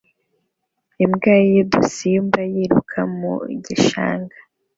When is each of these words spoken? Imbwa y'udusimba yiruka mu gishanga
Imbwa 1.03 1.33
y'udusimba 1.51 2.39
yiruka 2.53 2.99
mu 3.17 3.33
gishanga 3.65 4.35